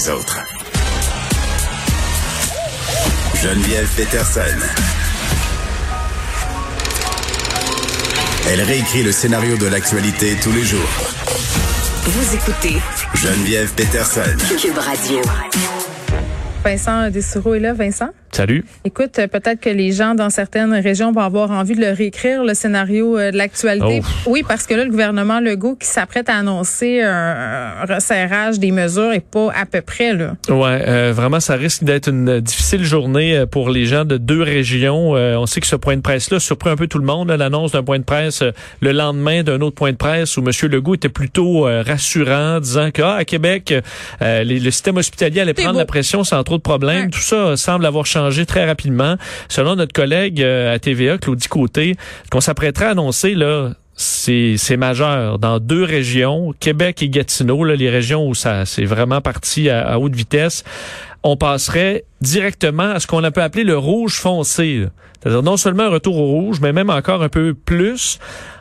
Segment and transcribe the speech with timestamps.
[0.00, 0.38] les autres.
[3.34, 4.40] Geneviève Peterson.
[8.48, 10.80] Elle réécrit le scénario de l'actualité tous les jours.
[12.04, 12.76] Vous écoutez
[13.14, 14.22] Geneviève Peterson.
[14.60, 15.20] Cube Radio.
[16.64, 17.72] Vincent Dessoureau est là.
[17.74, 18.10] Vincent?
[18.32, 18.64] Salut.
[18.84, 22.44] Écoute, euh, peut-être que les gens dans certaines régions vont avoir envie de le réécrire,
[22.44, 24.02] le scénario euh, de l'actualité.
[24.04, 24.30] Oh.
[24.30, 29.12] Oui, parce que là, le gouvernement Legault qui s'apprête à annoncer un, resserrage des mesures
[29.12, 30.34] est pas à peu près, là.
[30.48, 35.16] Ouais, euh, vraiment, ça risque d'être une difficile journée pour les gens de deux régions.
[35.16, 37.30] Euh, on sait que ce point de presse-là surprend un peu tout le monde.
[37.32, 38.44] L'annonce d'un point de presse
[38.80, 40.50] le lendemain d'un autre point de presse où M.
[40.70, 43.74] Legault était plutôt euh, rassurant, disant que ah, à Québec,
[44.20, 45.78] les- le système hospitalier allait prendre beau.
[45.78, 47.06] la pression sans trop de problèmes.
[47.06, 47.10] Ouais.
[47.10, 49.16] Tout ça semble avoir changé très rapidement.
[49.48, 51.96] Selon notre collègue euh, à TVA, Claudie Côté,
[52.30, 53.70] qu'on s'apprêterait à annoncer là.
[54.02, 59.20] C'est majeur dans deux régions, Québec et Gatineau, là, les régions où ça c'est vraiment
[59.20, 60.64] parti à, haute vitesse.
[61.22, 64.86] On passerait directement à ce qu'on peut appeler le rouge foncé.
[65.20, 68.18] C'est-à-dire non seulement un retour au rouge, mais même encore un peu plus.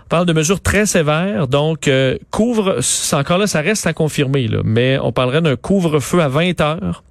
[0.07, 2.79] On parle de mesures très sévères, donc euh, couvre,
[3.13, 7.03] encore là, ça reste à confirmer, mais on parlerait d'un couvre-feu à 20 heures.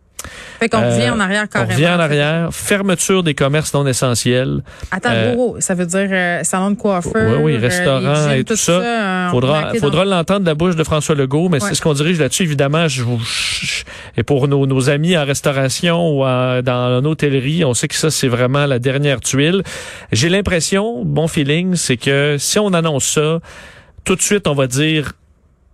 [0.58, 1.72] Fait qu'on Euh, revient en arrière On carrément.
[1.72, 4.62] revient en arrière, fermeture des commerces non essentiels.
[4.90, 7.36] Attends, Euh, ça veut dire euh, salon de coiffeur.
[7.40, 8.72] Oui, oui, euh, restaurant et tout ça.
[8.72, 11.68] euh, on Faudra, faudra l'entendre de la bouche de François Legault, mais Ouais.
[11.68, 12.42] c'est ce qu'on dirige là-dessus.
[12.42, 13.84] Évidemment, je, je-
[14.16, 18.10] et pour nos, nos amis en restauration ou en- dans l'hôtellerie, on sait que ça,
[18.10, 19.62] c'est vraiment la dernière tuile.
[20.12, 23.38] J'ai l'impression, bon feeling, c'est que si on annonce ça,
[24.04, 25.12] tout de suite, on va dire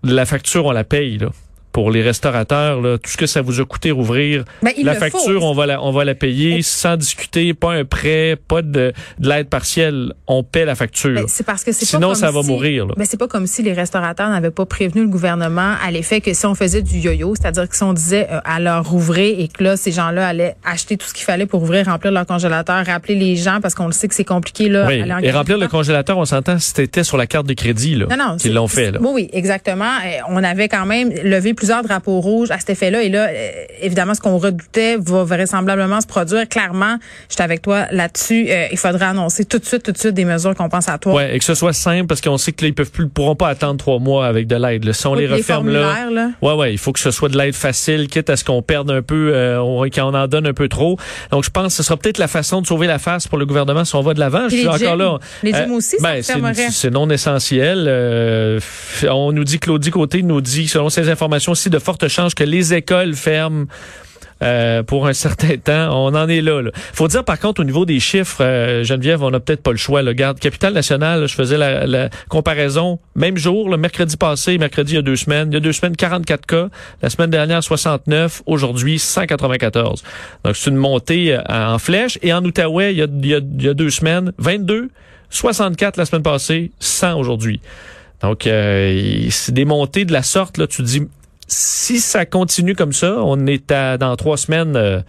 [0.02, 1.28] la facture, on la paye, là.
[1.74, 5.40] Pour les restaurateurs, là, tout ce que ça vous a coûté rouvrir, Ben, la facture,
[5.40, 5.44] faut.
[5.46, 9.28] on va la, on va la payer sans discuter, pas un prêt, pas de, de
[9.28, 10.12] l'aide partielle.
[10.28, 11.14] On paie la facture.
[11.14, 12.86] Ben, c'est parce que c'est pas Sinon, comme ça va si- mourir.
[12.86, 12.94] Là.
[12.96, 16.32] Ben, c'est pas comme si les restaurateurs n'avaient pas prévenu le gouvernement à l'effet que
[16.32, 19.48] si on faisait du yo-yo, c'est-à-dire que si on disait euh, à leur ouvrir et
[19.48, 22.86] que là, ces gens-là allaient acheter tout ce qu'il fallait pour ouvrir, remplir leur congélateur,
[22.86, 24.86] rappeler les gens parce qu'on le sait que c'est compliqué, là.
[24.86, 26.18] Oui, et remplir le congélateur.
[26.18, 28.36] on s'entend, c'était sur la carte de crédit là, Non, non.
[28.36, 28.92] qu'ils l'ont fait.
[28.92, 29.00] Là.
[29.02, 29.84] Oui, oui, exactement.
[30.06, 33.02] Euh, on avait quand même levé plusieurs drapeaux rouges à cet effet-là.
[33.02, 36.46] Et là, euh, évidemment, ce qu'on redoutait va vraisemblablement se produire.
[36.46, 36.98] Clairement,
[37.30, 38.48] j'étais avec toi là-dessus.
[38.50, 41.14] Euh, il faudrait annoncer tout de suite, tout de suite des mesures compensatoires.
[41.14, 43.34] Ouais, et que ce soit simple parce qu'on sait que là, ils peuvent plus, pourront
[43.34, 44.84] pas attendre trois mois avec de l'aide.
[44.84, 44.92] là.
[44.92, 46.30] Si on Oui, les referme là, formulaires, là.
[46.42, 48.90] ouais, ouais, il faut que ce soit de l'aide facile, quitte à ce qu'on perde
[48.90, 50.98] un peu, euh, on, qu'on en donne un peu trop.
[51.30, 53.46] Donc, je pense que ce sera peut-être la façon de sauver la face pour le
[53.46, 54.44] gouvernement si on va de l'avant.
[54.50, 54.98] Je suis les encore gyms.
[54.98, 55.18] là.
[55.42, 57.88] Les gyms Euh, aussi, ben, c'est- non essentiel.
[59.10, 62.44] On nous dit Claudie Côté nous dit, selon ces informations aussi, de fortes chances que
[62.44, 63.66] les écoles ferment.
[64.42, 66.60] euh, pour un certain temps, on en est là.
[66.60, 66.70] là.
[66.92, 69.76] Faut dire par contre au niveau des chiffres, euh, Geneviève, on n'a peut-être pas le
[69.78, 70.02] choix.
[70.02, 74.92] Le garde Capitale Nationale, je faisais la, la comparaison même jour, le mercredi passé, mercredi
[74.92, 76.68] il y a deux semaines, il y a deux semaines 44 cas,
[77.00, 80.02] la semaine dernière 69, aujourd'hui 194.
[80.44, 82.18] Donc c'est une montée euh, en flèche.
[82.20, 84.90] Et en Outaouais, il y a, il y a- il y a deux semaines 22,
[85.30, 87.60] 64 la semaine passée, 100 aujourd'hui.
[88.20, 90.66] Donc euh, c'est des montées de la sorte là.
[90.66, 91.02] Tu dis
[91.46, 94.76] si ça continue comme ça, on est à dans trois semaines.
[94.76, 95.00] euh,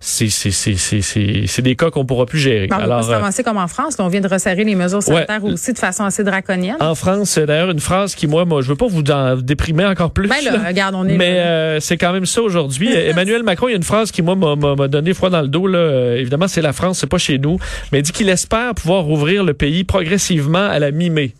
[0.00, 2.68] c'est des cas qu'on pourra plus gérer.
[2.70, 3.98] On va Alors se euh, ramasser comme en France.
[3.98, 4.04] là.
[4.04, 6.76] on vient de resserrer les mesures sanitaires aussi de façon assez draconienne.
[6.80, 9.84] en France, c'est d'ailleurs une phrase qui moi, moi, je veux pas vous en déprimer
[9.84, 10.28] encore plus.
[10.28, 10.68] ben là, là.
[10.68, 12.94] regarde, on est Mais euh, c'est quand même ça aujourd'hui.
[12.94, 15.48] Euh, Emmanuel Macron, il y a une phrase qui moi m'a donné froid dans le
[15.48, 15.66] dos.
[15.66, 15.78] Là.
[15.78, 17.58] Euh, évidemment, c'est la France, c'est pas chez nous.
[17.92, 21.32] Mais il dit qu'il espère pouvoir rouvrir le pays progressivement à la mi-mai.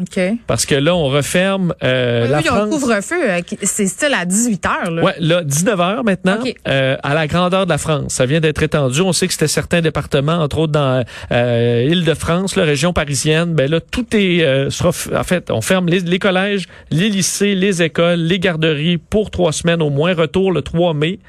[0.00, 0.20] OK.
[0.46, 2.68] Parce que là, on referme euh, Eux, la un France.
[2.68, 3.30] couvre-feu.
[3.30, 4.90] euh, C'est style à 18 heures.
[4.90, 5.02] Là.
[5.02, 6.54] Ouais, là, 19 heures maintenant, OK.
[6.68, 8.12] euh, à la grandeur de la France.
[8.12, 9.00] Ça vient d'être étendu.
[9.00, 11.02] On sait que c'était certains départements, entre autres dans
[11.32, 13.54] euh, Île-de-France, la région parisienne.
[13.54, 17.54] Ben là, tout est euh, sera en fait, on ferme les, les collèges, les lycées,
[17.54, 20.12] les écoles, les garderies pour trois semaines au moins.
[20.14, 21.20] Retour le 3 mai.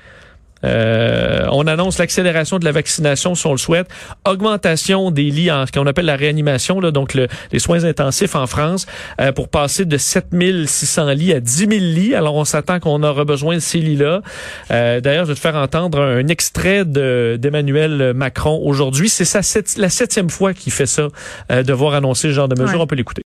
[0.64, 3.88] Euh, on annonce l'accélération de la vaccination si on le souhaite,
[4.26, 8.36] augmentation des lits en ce qu'on appelle la réanimation, là, donc le- les soins intensifs
[8.36, 8.86] en France,
[9.20, 12.16] euh, pour passer de 7600 lits à 10 000 lits.
[12.16, 14.22] Alors on s'attend qu'on aura besoin de ces lits-là.
[14.72, 19.10] Euh, D'ailleurs, je vais te faire entendre un extrait de- d'Emmanuel Macron aujourd'hui.
[19.10, 21.08] C'est sa sept- la septième fois qu'il fait ça,
[21.52, 22.78] euh, devoir annoncer ce genre de mesures.
[22.78, 22.84] Ouais.
[22.84, 23.24] On peut l'écouter.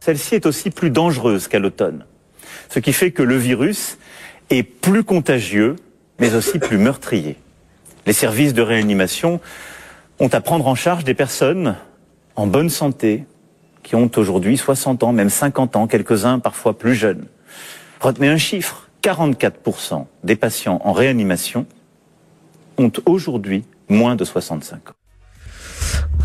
[0.00, 2.04] Celle-ci est aussi plus dangereuse qu'à l'automne.
[2.68, 3.98] Ce qui fait que le virus
[4.48, 5.76] est plus contagieux,
[6.20, 7.36] mais aussi plus meurtrier.
[8.06, 9.40] Les services de réanimation
[10.18, 11.76] ont à prendre en charge des personnes
[12.36, 13.24] en bonne santé,
[13.82, 17.26] qui ont aujourd'hui 60 ans, même 50 ans, quelques-uns parfois plus jeunes.
[18.00, 21.66] Retenez un chiffre, 44% des patients en réanimation
[22.78, 24.99] ont aujourd'hui moins de 65 ans.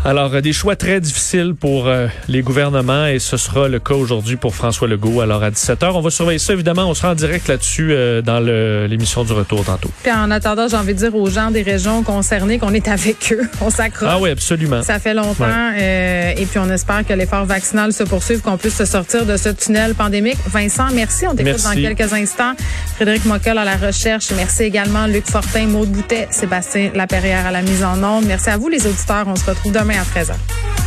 [0.04, 3.94] Alors, euh, des choix très difficiles pour euh, les gouvernements et ce sera le cas
[3.94, 5.20] aujourd'hui pour François Legault.
[5.20, 6.88] Alors, à 17h, on va surveiller ça, évidemment.
[6.88, 9.90] On sera en direct là-dessus euh, dans l'émission du retour tantôt.
[10.02, 13.32] Puis en attendant, j'ai envie de dire aux gens des régions concernées qu'on est avec
[13.32, 13.48] eux.
[13.60, 14.08] On s'accroche.
[14.10, 14.82] Ah oui, absolument.
[14.82, 18.76] Ça fait longtemps euh, et puis on espère que l'effort vaccinal se poursuive, qu'on puisse
[18.76, 20.38] se sortir de ce tunnel pandémique.
[20.48, 21.26] Vincent, merci.
[21.26, 22.52] On t'écoute dans quelques instants.
[22.96, 24.30] Frédéric Mockel à la recherche.
[24.36, 28.26] Merci également Luc Fortin, Maude Boutet, Sébastien Laperrière à la mise en onde.
[28.26, 29.24] Merci à vous les auditeurs.
[29.26, 30.85] On se retrouve demain à 13h.